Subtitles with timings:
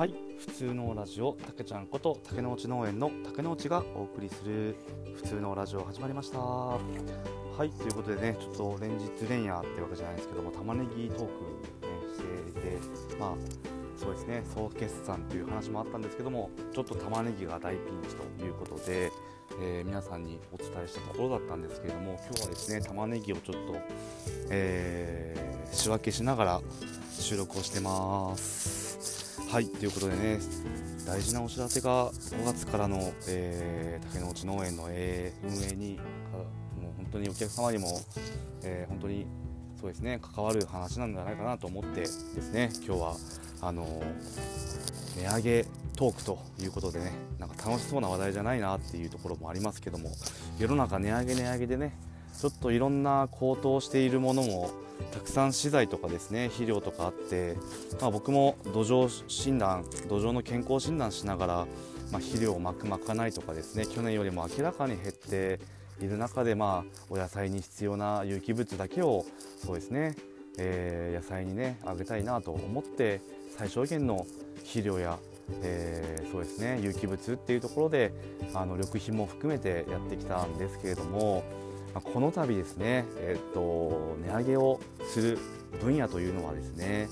[0.00, 0.14] はい。
[0.38, 4.74] 普通のラジオたけちゃんこと竹之内農園の竹之内がお送りする
[5.14, 6.38] 普通のラジオ始まりました。
[6.38, 6.78] は
[7.62, 7.68] い。
[7.68, 11.28] ということでねちょっと連日連夜ってわけじゃないですけども玉ねぎトーク、ね、
[12.14, 12.78] していて
[13.18, 13.34] まあ
[13.94, 19.12] そうですね総決算という話もあったんですけどもちょっと玉ねぎが大ピンチということで、
[19.60, 23.76] えー、皆さんにお伝えしたところだったんですけれども今日はですね玉ねぎをちょっと、
[24.48, 26.60] えー、仕分けしながら
[27.18, 28.89] 収録をしてます。
[29.50, 30.38] はいということでね
[31.04, 35.98] 大事なお知らせが5月からの、えー、竹之内農園の、え、運営に
[36.80, 38.00] もう本当にお客様にも、
[38.62, 39.26] えー、本当に
[39.80, 43.16] そうですね関わる話なんじゃないかなと思ってですね今日は
[43.60, 44.00] あの
[45.16, 50.12] 値上げトークということでねなんか楽しそうな話題じゃないなっていうところもありますけども
[50.60, 51.98] 世の中値上げ値上げでね
[52.38, 54.70] ちょっといろんな高騰しているものも
[55.12, 57.56] たくさん資材とかですね肥料とかあって、
[58.00, 61.54] まあ、僕も土壌診断土壌の健康診断しながら、
[62.12, 65.60] まあ、肥料をまくまかないとかですね去年よりも明らかに減って
[66.00, 69.24] いる中で、まあ、お野菜に必要な有機物だけを
[69.64, 70.16] そうですね、
[70.58, 73.20] えー、野菜にねあげたいなと思って
[73.56, 74.26] 最小限の
[74.58, 75.18] 肥料や
[75.62, 78.12] えー、そうですね有機物っていうところで
[78.54, 81.42] あの緑肥も含めてやってきたんですけれども
[81.94, 85.38] まこの度ですね、えっと、値上げをする
[85.80, 87.08] 分野というのはですね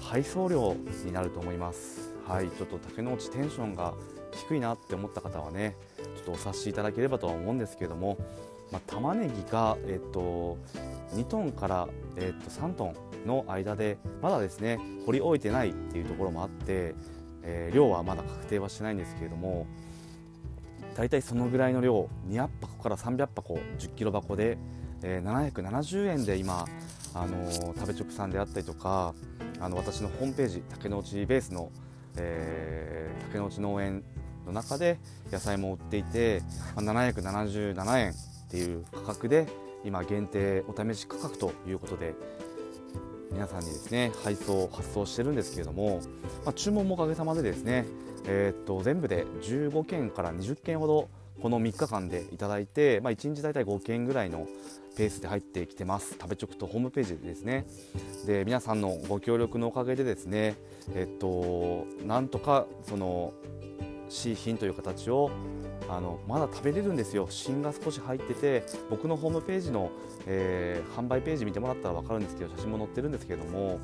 [0.00, 2.12] 配送料になると思います。
[2.26, 3.94] はい、ちょっと竹の内テンションが
[4.32, 5.76] 低いなって思った方はね
[6.16, 8.16] ちょっとお察しいただければとは思うんですけれども、
[8.70, 10.56] まあ、玉ねぎが、えっと、
[11.14, 16.94] 2トンから、えっと、3トンの間でまだですね掘り終えてないっていうところもあって、
[17.42, 19.66] えー、量はまだ確定はしてないんですけれども
[20.94, 24.58] 大体そのぐらいの量200箱から300箱10キロ箱で、
[25.02, 26.66] えー、770円で今、
[27.14, 29.14] あのー、食べ直さんであったりとか
[29.60, 31.70] あの私のホームページ竹之内ベースの、
[32.16, 34.04] えー、竹之内農園
[34.46, 34.98] の中で
[35.30, 36.42] 野菜も売っていて、
[36.74, 38.14] まあ、777円っ
[38.50, 39.46] ていう価格で
[39.84, 42.14] 今限定お試し価格ということで
[43.32, 46.00] 皆さんにですね配送発送してるんですけれども、
[46.44, 47.86] まあ、注文もおかげさまでですね
[48.24, 51.08] えー、っと全部で15件から20件ほど
[51.40, 54.46] この3日間でいただいて、まあ、1日大体5件ぐらいの
[54.96, 56.12] ペースで入ってきてます。
[56.20, 57.66] 食べチョクとホームページでですね。
[58.26, 60.56] で皆さんのご協力のおかげでですね
[60.94, 63.32] えっとなんとかその
[64.08, 65.30] C 品という形を
[65.92, 67.26] あのまだ食べれるんですよ。
[67.28, 69.90] 芯が少し入ってて僕のホームページの、
[70.26, 73.78] えー、販売ページ見てもらったら分かるんですけど写真も載ってるんですけども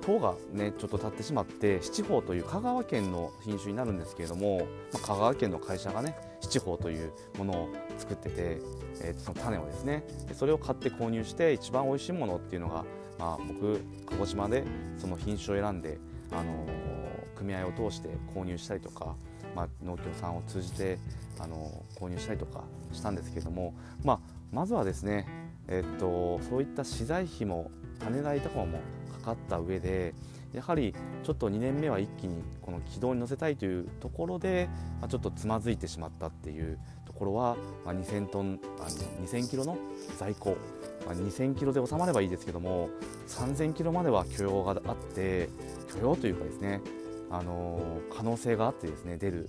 [0.00, 7.68] 糖がねちょっと経ってしまって七宝という香川県の品種になるんですけれども、まあ、香川県の会社がね七宝というものを
[7.98, 8.58] 作ってて、
[9.02, 12.84] えー、その種をですねそれを買って購入して一番美味しいものっていうのが、
[13.18, 14.64] まあ、僕鹿児島で
[14.96, 15.98] その品種を選んで、
[16.32, 19.16] あのー、組合を通して購入したりとか、
[19.56, 20.98] まあ、農協さんを通じて、
[21.40, 22.62] あの、購入したりとか
[22.92, 23.74] したんですけれども、
[24.04, 24.18] まあ、
[24.52, 25.26] まずはですね、
[25.68, 28.78] え、っとそういった資材費も種代とかも
[29.20, 30.14] かかった上で
[30.52, 34.68] やはりちょっと2年目は一気にこの軌道に乗せたいというところで、
[35.00, 38.84] まあ、ちょっとつまずいてしまったっていうところは、まあ、2000トンあ
[39.22, 39.76] 2000キロの
[40.18, 40.56] 在庫、
[41.04, 42.88] まあ、2000キロで収まればいいですけども
[43.28, 45.50] 3000キロまでは許容があって
[45.92, 46.80] 許容というかですね、
[47.30, 49.48] あの可能性があってですね出る。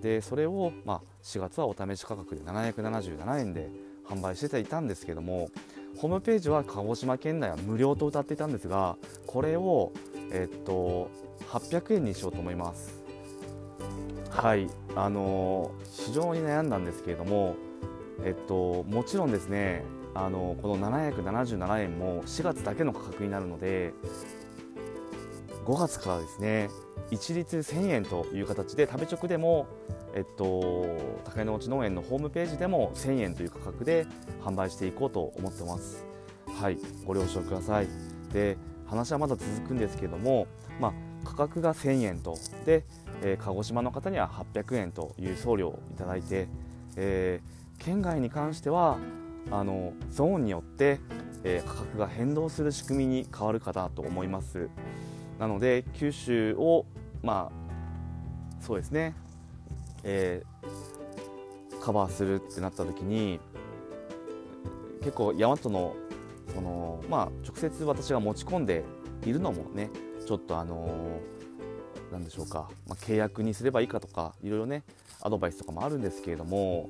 [0.00, 3.68] でそれを、まあ、4月はお試し価格で777円で
[4.08, 5.48] 販売していたんですけども
[5.96, 8.96] ホームページは鹿児島県内は無料と歌っていたんですが
[9.26, 9.92] これを、
[10.30, 11.10] えっと、
[11.48, 13.02] 800円にしようと思います。
[14.30, 14.68] はい。
[14.94, 17.56] あの非常に悩んだんですけれども
[18.24, 19.84] えっともちろんですね
[20.14, 23.92] あのこの777円も4月だけの価格になるので
[25.64, 26.68] 5月からですね
[27.10, 29.66] 一律1000円という形で食べ直でも
[30.14, 30.86] えっと、
[31.24, 34.06] 高之内農園のホームページでも1000円という価格で
[34.42, 36.04] 販売していこうと思ってます。
[36.60, 37.88] はい、ご了承ください。
[38.32, 38.56] で、
[38.86, 40.46] 話はまだ続くんですけれども、
[40.80, 40.92] まあ、
[41.24, 42.84] 価格が1000円と、で、
[43.22, 46.48] えー、鹿児島の方には800円という送料をいただいて、
[46.96, 48.98] えー、県外に関しては
[49.50, 51.00] あのゾーンによって、
[51.44, 54.68] えー、価格が変動する仕組みに変わるかなと思います。
[55.38, 56.84] なので九州を
[57.22, 59.14] まあそうですね。
[60.04, 63.40] えー、カバーするってなった時に
[65.00, 65.96] 結構大和の
[66.54, 68.84] その、まあ、直接私が持ち込んで
[69.24, 69.90] いるのもね
[70.26, 74.84] ちょっとあのー、でしょうか、まあ、契約にすればいいかとかいろいろね
[75.20, 76.88] アドバイスとかもあるんですけれども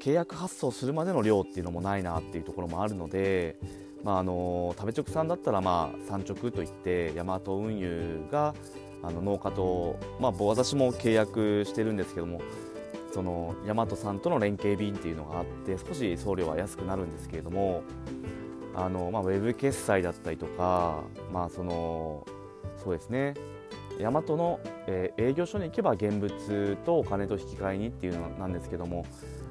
[0.00, 3.56] 契約発送するまでの量っていうのもないなっていうところもあるので、
[4.04, 8.54] まああの食べ直さんだったら、まあ、産直といってヤマト運輸が
[9.02, 12.40] あの農家と、まあ、私も契約してるんですけども
[13.12, 17.82] その大和さんとの連携便っていうのがあって少し送料は安くなるんですけれども
[18.74, 21.02] あの、まあ、ウェブ決済だったりとか、
[21.32, 22.26] まあ、その
[22.76, 23.34] そうですね。
[23.98, 29.04] 大和の、え、営業所に行けば現物とお金と引き換えにっていうのなんですけども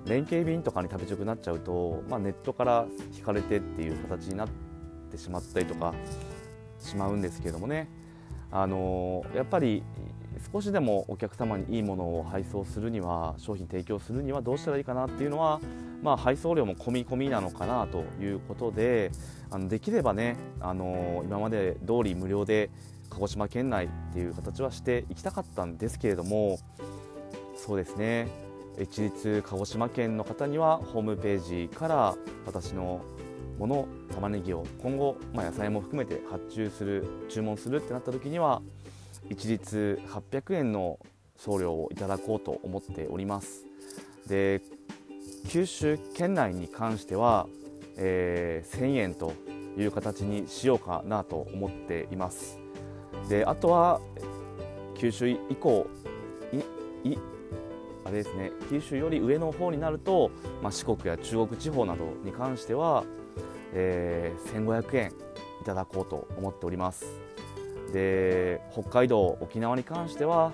[0.05, 4.49] 連携便とかに食べ直くなっちゃうと、まあ、ネットから引かれてっていう形になっ
[5.11, 5.93] てしまったりとか
[6.79, 7.89] しまうんですけどもね。
[8.49, 9.83] あのやっぱり
[10.51, 15.59] 少しでもお客様にいいものを配送するには商品提供するにはどうしたらいいかなっていうのは、
[16.01, 19.11] まあ、配送料も込み込みなのかなということで
[19.49, 22.69] あのできればねあの今まで通り無料で
[23.09, 26.59] 鹿児島県内っていう形はしていきたかったんですけれども
[27.55, 28.27] そうですね。
[28.79, 32.15] 一律鹿児島県の方にはホームページから
[32.45, 33.01] 私の
[33.57, 38.61] もの玉ねぎを今後、まあ、野菜も含めて発注する注文するってなった時には
[39.29, 40.99] 一律800円の
[41.35, 43.65] 送料をいただこうと思っております。
[44.27, 44.61] で
[45.47, 47.47] 九州県内に関しては、
[47.95, 49.33] えー、1000円と
[49.77, 52.66] いう形にしようかなと思っています。
[53.29, 54.01] であとは
[54.95, 55.87] 九州以降
[57.03, 57.17] いい
[58.05, 60.31] あれですね九州より上の方になると、
[60.63, 63.03] まあ、四国や中国地方などに関しては、
[63.73, 65.11] えー、1500円
[65.61, 67.05] いただこうと思っております。
[67.91, 70.51] で北海道沖縄に関しては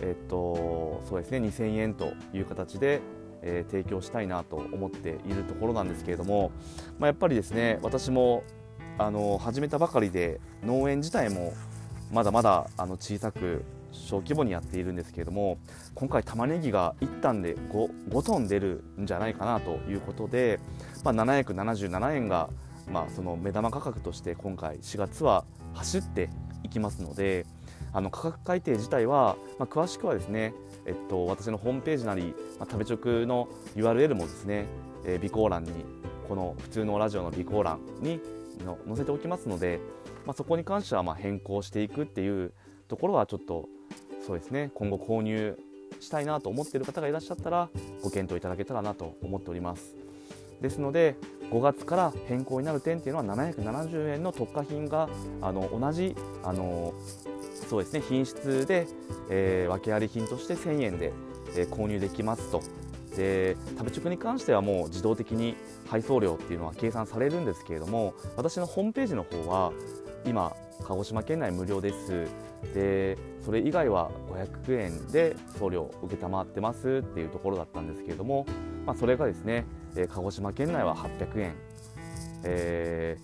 [0.00, 3.00] えっとそうですね2000円という形で、
[3.42, 6.52] えー、提供したいなと思っているところなんですけれども、
[6.98, 8.44] まあ、やっぱりですね私も
[8.98, 11.52] あの始めたばかりで農園自体も
[12.12, 15.58] まだまだあの小さく小規模にやっているんですけれども
[15.94, 20.58] 今回玉ねぎが1単で 5, 5トン出るんじゃないかなということで、
[21.04, 22.50] まあ、777円が、
[22.90, 26.30] まあ、その目玉価格として今回4月は走って
[26.64, 27.46] いきますので
[27.92, 30.52] あの価格改定自体は、まあ、詳しくはですね、
[30.84, 34.66] えっと、私のホームページなり、まあ、食べ直の URL もですね、
[35.04, 35.70] えー、備考欄に
[36.28, 38.20] この普通のラジオの備考欄に
[38.64, 39.80] の載せておきますので、
[40.26, 42.52] まあ、そこに関してはま変更していくっていう
[42.88, 43.68] ところはちょっと
[44.26, 45.58] そうですね今後購入
[46.00, 47.68] したいなと思っている方がいらっしゃったら
[48.02, 49.94] ご検討いただけたらなと思っております。
[50.60, 51.16] ですので
[51.50, 55.08] 5月から変更になる点っていうのは770円の特価品が
[55.42, 56.94] あの同じあの
[57.68, 58.86] そうですね品質で、
[59.30, 61.12] えー、訳あり品として1000円で、
[61.56, 62.62] えー、購入できますと。
[63.16, 65.56] で食べ直に関してはもう自動的に
[65.88, 69.72] 配送料っていうのは計算されるんですけれども私のホームページの方は
[70.24, 72.26] 今鹿児島県内無料です。
[72.74, 74.10] でそれ以外は
[74.66, 78.46] 500円で送料承ってますっていうところだったんですけれども、
[78.86, 81.54] まあ、それがですね、え鹿児島県内は800円、
[82.42, 83.18] え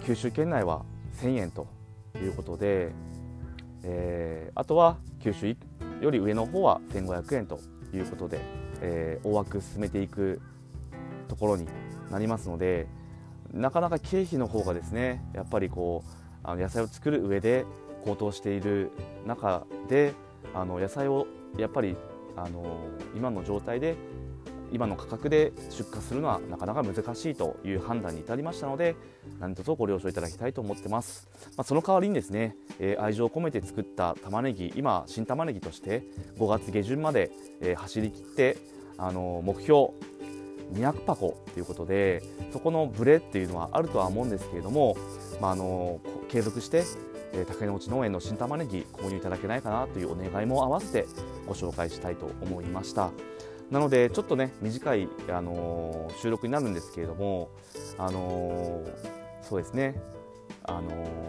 [0.00, 0.84] ー、九州県内は
[1.20, 1.68] 1000円と
[2.16, 2.90] いうことで、
[3.84, 5.56] えー、あとは九州
[6.00, 7.60] より上の方は1500円と
[7.94, 8.40] いうことで、
[8.80, 10.40] えー、大枠進めていく
[11.28, 11.66] ところに
[12.10, 12.86] なりますので
[13.52, 16.10] なかなか経費の方がですねやっぱりこう
[16.42, 17.64] あの野菜を作る上で
[18.04, 18.90] 高騰している
[19.26, 20.14] 中で
[20.54, 21.26] あの野菜を
[21.58, 21.96] やっぱり
[22.36, 22.78] あの
[23.16, 23.96] 今の状態で
[24.72, 28.96] 今の価格で出荷するのはなかなか難しいという判断に至りましたので
[29.38, 36.04] 何卒ご了承いただきたいと思ってます、まあ、その代わりにですね、えー、愛情を込めて作った玉ねぎ今新玉ねぎとして
[36.38, 38.56] 5月下旬まで、えー、走り切って
[38.98, 39.90] あの目標
[40.72, 42.22] 200箱ということで
[42.52, 44.96] そこのブレっていうのはあるとは思うんですけれども、
[45.40, 46.82] まあ、あの継続して
[47.32, 51.06] え竹之内農園の新玉ねぎ購入いただけないかなというお願いも合わせて
[51.46, 53.10] ご紹介したいと思いました。
[53.70, 57.50] なのでちょっとね短い、あの、収録になるんですけれども、
[57.98, 58.84] あの、
[59.42, 60.00] そうですね。
[60.66, 61.26] あの、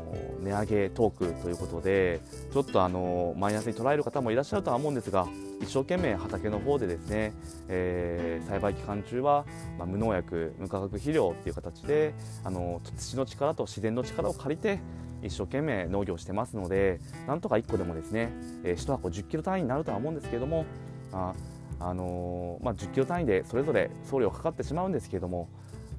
[0.48, 5.28] 値上げトークということでちょっとあのマイナスに捉える方もいらっしゃるとは思うんですが
[5.62, 7.34] 一生懸命畑の方でですね、
[7.68, 9.46] えー、栽培期間中は、
[9.78, 12.14] まあ、無農薬無化学肥料っていう形で
[12.44, 14.80] あの土の力と自然の力を借りて
[15.24, 18.30] 一生懸命農業してますのでなんとか1個でもですね、
[18.64, 20.66] えー、1箱10キロ単位になるとは思うんですけれども
[21.12, 21.34] あ、
[21.80, 25.50] あのー、まあ、10キロ単位でそれぞれ送料かかってしまうんですけれども、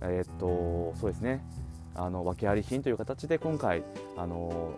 [0.01, 1.45] えー、っとそうですね。
[1.95, 3.83] あの訳あり品という形で今回、
[4.17, 4.73] あの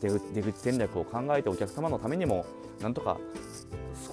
[0.00, 2.44] 出口戦略を考えてお客様のためにも
[2.80, 3.18] なんとか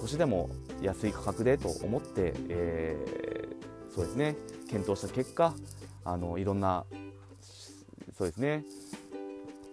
[0.00, 0.48] 少しでも
[0.80, 4.36] 安い価格でと思って、えー、そうですね
[4.70, 5.54] 検討した結果
[6.04, 6.84] あのいろんな
[8.16, 8.64] そうですね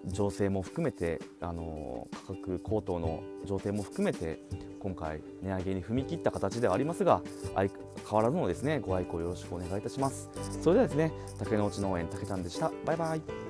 [0.07, 4.41] 情勢も含めてあの価格高騰の情勢も含めて
[4.79, 7.21] 今回値上げに踏み切った形ではありますが
[7.55, 10.29] 相変わらずのですねご愛顧よろしくお願いいたします。
[10.61, 12.71] それではですね竹之内農園竹ちゃんでした。
[12.85, 13.48] バイバイ。